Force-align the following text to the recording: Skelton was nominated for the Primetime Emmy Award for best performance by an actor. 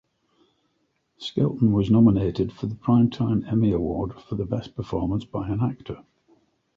Skelton 1.19 1.73
was 1.73 1.91
nominated 1.91 2.51
for 2.51 2.65
the 2.65 2.73
Primetime 2.73 3.47
Emmy 3.51 3.71
Award 3.71 4.19
for 4.19 4.33
best 4.45 4.75
performance 4.75 5.25
by 5.25 5.47
an 5.47 5.61
actor. 5.61 6.03